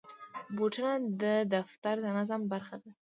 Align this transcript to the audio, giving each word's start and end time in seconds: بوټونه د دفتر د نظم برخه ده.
بوټونه 0.55 0.91
د 1.21 1.23
دفتر 1.53 1.95
د 2.01 2.07
نظم 2.17 2.41
برخه 2.53 2.75
ده. 2.81 2.89